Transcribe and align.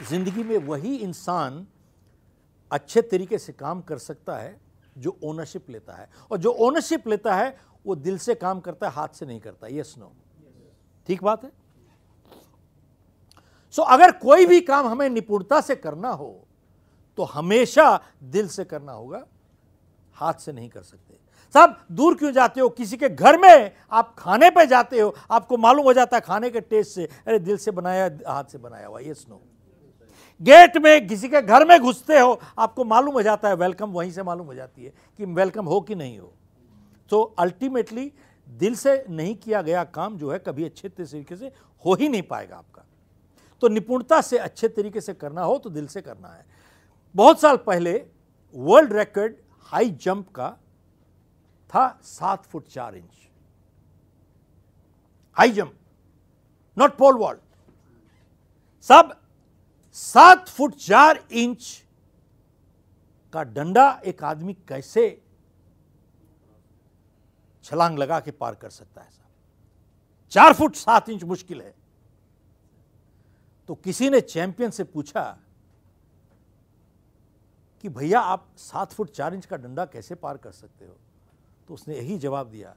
ज़िंदगी 0.00 0.42
में 0.42 0.56
वही 0.58 0.94
इंसान 0.96 1.66
अच्छे 2.70 3.02
तरीके 3.02 3.38
से 3.38 3.52
काम 3.52 3.80
कर 3.80 3.98
सकता 3.98 4.36
है 4.36 4.56
जो 4.96 5.16
ओनरशिप 5.24 5.70
लेता 5.70 5.92
है। 5.92 6.08
और 6.30 6.38
जो 6.38 6.50
ओनरशिप 6.50 7.08
लेता 7.08 7.34
है 7.34 7.56
वो 7.86 7.94
दिल 7.96 8.18
से 8.18 8.34
काम 8.34 8.60
करता 8.60 8.88
है 8.88 8.92
हाथ 8.92 9.08
से 9.08 9.26
नहीं 9.26 9.40
करता। 9.40 9.66
यस 9.70 9.94
नो 9.98 10.12
ठीक 11.08 11.22
बात 11.24 11.44
है? 11.44 11.50
सो 13.74 13.82
so, 13.82 13.88
अगर 13.88 14.12
कोई 14.12 14.46
भी 14.46 14.60
काम 14.60 14.86
हमें 14.86 15.08
निपुणता 15.08 15.60
से 15.60 15.76
करना 15.76 16.10
हो 16.10 16.46
तो 17.18 17.24
हमेशा 17.24 18.00
दिल 18.24 18.48
से 18.48 18.64
करना 18.64 18.92
होगा 18.92 19.24
हाथ 20.16 20.34
से 20.34 20.52
नहीं 20.52 20.68
कर 20.68 20.82
सकते। 20.82 21.18
साहब 21.54 21.76
दूर 21.92 22.14
क्यों 22.16 22.32
जाते 22.32 22.60
हो? 22.60 22.68
किसी 22.68 22.96
के 22.96 23.08
घर 23.08 23.38
में 23.38 23.72
आप 23.92 24.14
खाने 24.18 24.50
पे 24.50 24.66
जाते 24.66 25.00
हो 25.00 25.14
आपको 25.30 25.56
मालूम 25.56 25.84
हो 25.84 25.92
जाता 25.92 26.16
है 26.16 26.20
खाने 26.20 26.50
के 26.50 26.60
टेस्ट 26.60 26.94
से 26.94 27.04
अरे 27.04 27.38
दिल 27.38 27.56
से 27.56 27.70
बनाया 27.70 28.10
हाथ 28.28 28.44
से 28.44 28.58
बनाया 28.58 28.86
हुआ 28.86 29.00
ये 29.00 29.14
स्नो 29.14 29.42
गेट 30.40 30.76
में, 30.76 31.06
किसी 31.06 31.28
के 31.28 31.42
घर 31.42 31.66
में 31.68 31.78
घुसते 31.80 32.18
हो, 32.18 32.40
आपको 32.58 32.84
मालूम 32.84 33.14
हो 33.14 33.22
जाता 33.22 33.48
है, 33.48 33.54
वेलकम 33.54 33.90
वहीं 33.90 34.10
से 34.10 34.22
मालूम 34.22 34.46
हो 34.46 34.54
जाती 34.54 34.84
है 34.84 34.92
कि 35.18 35.24
वेलकम 35.24 35.64
हो 35.64 35.80
कि 35.80 35.94
नहीं 35.94 36.18
हो। 36.18 36.32
तो 37.10 37.22
अल्टीमेटली 37.38 38.12
दिल 38.48 38.74
से 38.74 39.04
नहीं 39.10 39.34
किया 39.36 39.62
गया 39.62 39.84
काम 39.84 40.16
जो 40.18 40.30
है 40.32 40.38
कभी 40.38 40.64
अच्छे 40.64 40.88
तरीके 40.88 41.36
से 41.36 41.52
हो 41.84 41.94
ही 41.94 42.08
नहीं 42.08 42.22
पाएगा 42.22 42.56
आपका। 42.56 42.84
तो 43.62 43.68
निपुणता 43.68 44.20
से 44.20 44.38
अच्छे 44.38 44.68
तरीके 44.68 45.00
से 45.00 45.14
करना 45.14 45.42
हो 45.42 45.58
तो 45.58 45.70
दिल 45.70 45.86
से 45.86 46.00
करना 46.02 46.28
है। 46.28 46.44
बहुत 47.14 47.40
साल 47.40 47.56
पहले 47.56 47.92
वर्ल्ड 48.54 48.92
रिकॉर्ड 48.92 49.34
हाई 49.68 49.90
जंप 50.02 50.28
का 50.30 50.50
था 51.70 51.88
सात 52.02 52.44
फुट 52.44 52.66
चार 52.66 52.96
inch. 52.96 53.28
High 55.36 55.50
jump, 55.50 55.72
not 56.76 56.96
pole 56.96 57.18
vault 57.18 57.40
सब 58.88 59.14
सात 59.98 60.48
फुट 60.48 60.74
चार 60.74 61.18
इंच 61.32 61.64
का 63.34 63.42
डंडा 63.44 63.90
एक 64.06 64.22
आदमी 64.24 64.54
कैसे 64.68 65.02
छलांग 67.64 67.98
लगा 67.98 68.20
के 68.20 68.30
पार 68.30 68.54
कर 68.54 68.70
सकता 68.70 69.00
है 69.00 69.10
साहब? 69.10 69.30
चार 70.32 70.54
फुट 70.54 70.74
सात 70.74 71.08
इंच 71.08 71.24
मुश्किल 71.24 71.60
है। 71.62 71.74
तो 73.68 73.74
किसी 73.74 74.10
ने 74.10 74.20
चैंपियन 74.20 74.70
से 74.70 74.84
पूछा 74.84 75.24
कि 77.84 77.88
भैया 77.88 78.20
आप 78.20 78.46
सात 78.56 78.92
फुट 78.92 79.10
चार 79.10 79.34
इंच 79.34 79.46
का 79.46 79.56
डंडा 79.56 79.84
कैसे 79.84 80.14
पार 80.14 80.36
कर 80.36 80.52
सकते 80.52 80.86
हो? 80.86 80.96
तो 81.68 81.74
उसने 81.74 81.96
यही 81.96 82.18
जवाब 82.18 82.50
दिया, 82.50 82.74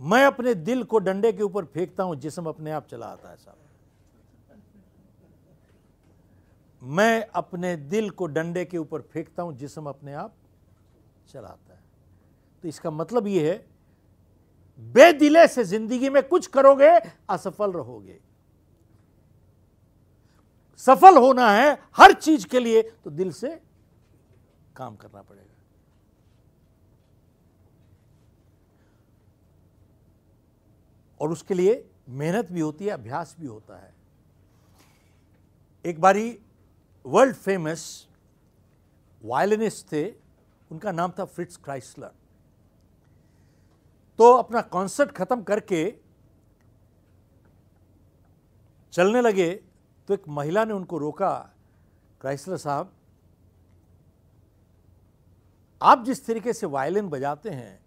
मैं 0.00 0.24
अपने 0.24 0.54
दिल 0.54 0.84
को 0.84 0.98
डंडे 0.98 1.32
के 1.32 1.42
ऊपर 1.42 1.64
फेंकता 1.64 2.04
हूँ, 2.04 2.16
जिसम 2.16 2.46
अपने 2.46 2.70
आप 2.70 2.86
चला 2.86 3.06
आता 3.06 3.30
है 3.30 3.36
साहब। 3.36 3.56
मैं 6.82 7.26
अपने 7.26 7.74
दिल 7.76 8.10
को 8.10 8.26
डंडे 8.26 8.64
के 8.64 8.78
ऊपर 8.78 9.00
फेंकता 9.02 9.42
हूँ, 9.42 9.56
जिसम 9.56 9.86
अपने 9.86 10.12
आप 10.14 10.34
चलाता 11.28 11.74
है। 11.74 11.80
तो 12.64 12.68
इसका 12.68 12.90
मतलब 12.90 13.26
यह 13.26 13.50
है, 13.50 13.64
बेदिले 14.78 15.46
से 15.48 15.64
ज़िंदगी 15.64 16.08
में 16.08 16.22
कुछ 16.22 16.46
करोगे, 16.46 16.90
असफल 17.30 17.72
रहोगे। 17.72 18.18
सफल 20.84 21.16
होना 21.16 21.50
है 21.50 21.78
हर 21.96 22.12
चीज़ 22.12 22.46
के 22.46 22.60
लिए 22.60 22.82
तो 22.82 23.10
दिल 23.10 23.32
से 23.32 23.48
काम 24.76 24.96
करना 24.96 25.22
पड़ेगा। 25.22 25.50
और 31.20 31.32
उसके 31.32 31.54
लिए 31.54 31.84
मेहनत 32.10 32.50
भी 32.52 32.60
होती 32.60 32.84
है, 32.84 32.90
अभ्यास 32.90 33.36
भी 33.40 33.46
होता 33.46 33.76
है। 33.76 33.94
एक 35.84 36.00
बारी 36.00 36.38
वर्ल्ड 37.04 37.36
फ़ेमस 37.36 37.84
वायलिनिस्ट 39.22 39.86
थे, 39.92 40.04
उनका 40.70 40.92
नाम 40.92 41.12
था 41.18 41.24
फ्रिट्स 41.26 41.56
क्राइसलर 41.58 42.10
तो 44.18 44.32
अपना 44.34 44.60
कॉन्सर्ट 44.70 45.10
खत्म 45.12 45.42
करके 45.42 45.82
चलने 48.92 49.20
लगे 49.20 49.50
तो 50.08 50.14
एक 50.14 50.28
महिला 50.30 50.64
ने 50.64 50.72
उनको 50.72 50.98
रोका 50.98 51.34
क्राइसलर 52.20 52.56
साहब। 52.58 52.92
आप 55.80 56.04
जिस 56.04 56.26
तरीके 56.26 56.52
से 56.52 56.66
वायलिन 56.68 57.08
बजाते 57.08 57.50
हैं, 57.50 57.80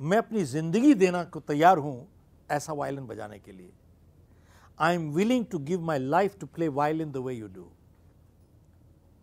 मैं 0.00 0.18
अपनी 0.18 0.44
ज़िंदगी 0.46 0.94
देना 0.94 1.22
को 1.24 1.40
तैयार 1.42 1.78
हूँ 1.78 2.06
ऐसा 2.50 2.72
वायलिन 2.72 3.06
बजाने 3.06 3.38
के 3.38 3.52
लिए। 3.52 3.72
I 4.78 4.94
am 4.94 5.10
willing 5.12 5.44
to 5.46 5.58
give 5.60 5.80
my 5.82 5.98
life 5.98 6.38
to 6.40 6.46
play 6.46 6.68
violin 6.70 7.12
the 7.12 7.16
way 7.18 7.34
you 7.34 7.48
do 7.48 7.70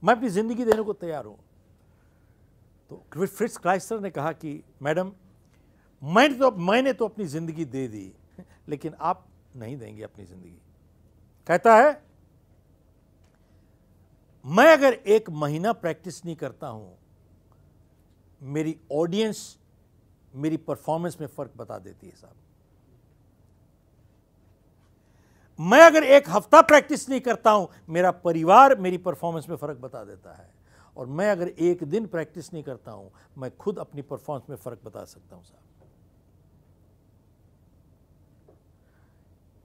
मैं 0.05 0.13
अपनी 0.15 0.29
ज़िंदगी 0.29 0.65
देने 0.65 0.81
को 0.83 0.93
तैयार 0.93 1.25
हूँ। 1.25 1.37
तो 2.91 3.25
फ्रिट्स 3.27 3.57
क्राइस्टर 3.57 3.99
ने 3.99 4.09
कहा 4.09 4.31
कि, 4.33 4.61
मैडम, 4.81 5.11
मैंने 6.01 6.35
तो 6.35 6.51
मैंने 6.51 6.93
तो 6.93 7.05
अपनी 7.05 7.25
ज़िंदगी 7.25 7.65
दे 7.65 7.87
दी, 7.87 8.11
लेकिन 8.69 8.93
आप 9.01 9.25
नहीं 9.55 9.77
देंगे 9.77 10.03
अपनी 10.03 10.25
ज़िंदगी। 10.25 10.57
कहता 11.47 11.75
है, 11.75 12.01
मैं 14.45 14.71
अगर 14.73 14.93
एक 14.93 15.29
महीना 15.31 15.73
प्रैक्टिस 15.73 16.23
नहीं 16.25 16.35
करता 16.35 16.67
हूँ, 16.67 16.97
मेरी 18.41 18.77
ऑडियंस 18.93 19.57
मेरी 20.33 20.57
परफॉर्मेंस 20.59 21.17
में 21.21 21.27
फ़र्क 21.27 21.51
बता 21.57 21.77
देती 21.79 22.07
है 22.07 22.15
साहब। 22.15 22.35
मैं 25.59 25.81
अगर 25.81 26.03
एक 26.03 26.29
हफ़्ता 26.29 26.61
प्रैक्टिस 26.61 27.09
नहीं 27.09 27.21
करता 27.21 27.51
हूँ, 27.51 27.69
मेरा 27.89 28.11
परिवार 28.11 28.75
मेरी 28.75 28.97
परफॉर्मेंस 28.97 29.49
में 29.49 29.55
फ़र्क 29.55 29.77
बता 29.77 30.03
देता 30.03 30.33
है। 30.33 30.53
और 30.97 31.07
मैं 31.07 31.29
अगर 31.31 31.47
एक 31.47 31.83
दिन 31.83 32.05
प्रैक्टिस 32.07 32.53
नहीं 32.53 32.63
करता 32.63 32.91
हूँ, 32.91 33.11
मैं 33.37 33.57
खुद 33.57 33.79
अपनी 33.79 34.01
परफॉर्मेंस 34.01 34.49
में 34.49 34.57
फ़र्क 34.57 34.79
बता 34.85 35.03
सकता 35.05 35.35
हूँ, 35.35 35.43
साहब। 35.43 35.61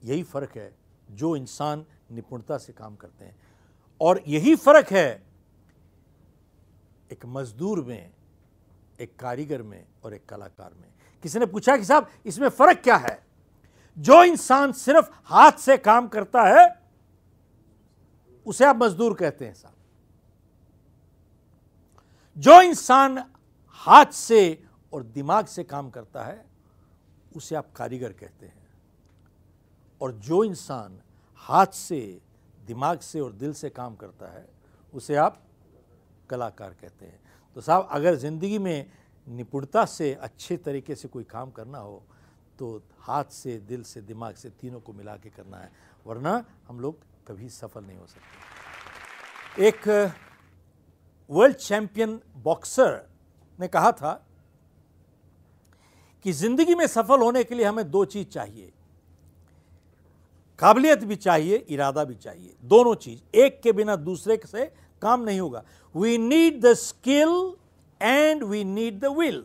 यही 0.03 0.23
फ़र्क 0.23 0.57
है 0.57 0.73
जो 1.11 1.35
इंसान 1.35 1.85
निपुणता 2.11 2.57
से 2.57 2.73
काम 2.73 2.95
करते 2.95 3.25
हैं। 3.25 3.35
और 4.01 4.21
यही 4.27 4.55
फ़र्क 4.55 4.91
है 4.91 5.23
एक 7.11 7.25
मजदूर 7.25 7.83
में, 7.83 8.11
एक 8.99 9.15
कारीगर 9.19 9.61
में 9.61 9.85
और 10.03 10.13
एक 10.13 10.25
कलाकार 10.25 10.73
में। 10.73 10.87
किसी 11.23 11.39
ने 11.39 11.45
पूछा 11.45 11.77
कि 11.77 11.85
साहब, 11.85 12.09
इसमें 12.25 12.49
फ़र्क 12.49 12.77
क्या 12.77 12.95
है? 12.95 13.30
जो 13.97 14.23
इंसान 14.23 14.71
सिर्फ़ 14.71 15.09
हाथ 15.23 15.51
से 15.51 15.77
काम 15.77 16.07
करता 16.07 16.43
है, 16.43 16.81
उसे 18.45 18.65
आप 18.65 18.75
मजदूर 18.75 19.13
कहते 19.13 19.45
हैं 19.45 19.53
साहब। 19.53 19.75
जो 22.37 22.61
इंसान 22.61 23.23
हाथ 23.67 24.05
से 24.05 24.63
और 24.93 25.03
दिमाग 25.03 25.45
से 25.45 25.63
काम 25.63 25.89
करता 25.89 26.23
है, 26.23 26.45
उसे 27.35 27.55
आप 27.55 27.71
कारीगर 27.71 28.11
कहते 28.11 28.45
हैं। 28.45 28.69
और 30.01 30.11
जो 30.11 30.43
इंसान 30.43 31.01
हाथ 31.35 31.65
से, 31.65 32.21
दिमाग 32.67 32.99
से 32.99 33.19
और 33.19 33.31
दिल 33.31 33.53
से 33.53 33.69
काम 33.69 33.95
करता 33.95 34.27
है, 34.27 34.49
उसे 34.93 35.15
आप 35.15 35.41
कलाकार 36.29 36.69
कहते 36.69 37.05
हैं। 37.05 37.19
तो 37.55 37.61
साहब, 37.61 37.87
अगर 37.91 38.15
ज़िंदगी 38.15 38.59
में 38.59 38.91
निपुणता 39.27 39.85
से 39.85 40.13
अच्छे 40.13 40.57
तरीके 40.57 40.95
से 40.95 41.07
कोई 41.07 41.23
काम 41.23 41.51
करना 41.51 41.77
हो 41.77 42.03
तो 42.59 42.81
हाथ 42.99 43.31
से, 43.31 43.57
दिल 43.57 43.83
से, 43.83 44.01
दिमाग 44.01 44.35
से 44.35 44.49
तीनों 44.49 44.79
को 44.79 44.93
मिला 44.93 45.15
के 45.17 45.29
करना 45.29 45.57
है। 45.57 45.71
वरना 46.07 46.43
हम 46.67 46.79
लोग 46.79 46.97
कभी 47.27 47.49
सफल 47.49 47.83
नहीं 47.83 47.97
हो 47.97 48.05
सकते। 48.05 49.67
एक 49.67 49.87
वर्ल्ड 51.29 51.55
चैंपियन 51.55 52.19
बॉक्सर 52.37 53.09
ने 53.59 53.67
कहा 53.67 53.91
था 53.91 54.13
कि 56.25 56.31
ज़िंदगी 56.31 56.75
में 56.75 56.85
सफल 56.87 57.19
होने 57.19 57.43
के 57.43 57.55
लिए 57.55 57.65
हमें 57.65 57.89
दो 57.91 58.03
चीज़ 58.05 58.27
चाहिए। 58.27 58.71
काबिलियत 60.59 61.03
भी 61.03 61.15
चाहिए, 61.15 61.55
इरादा 61.69 62.03
भी 62.03 62.15
चाहिए। 62.15 62.53
दोनों 62.63 62.95
चीज़, 62.95 63.21
एक 63.35 63.61
के 63.61 63.71
बिना 63.71 63.95
दूसरे 63.95 64.39
से 64.45 64.65
काम 65.01 65.21
नहीं 65.21 65.39
होगा। 65.39 65.63
We 65.95 66.17
need 66.17 66.61
the 66.61 66.73
skill 66.73 67.53
and 68.01 68.43
we 68.43 68.63
need 68.63 68.99
the 68.99 69.05
will 69.17 69.43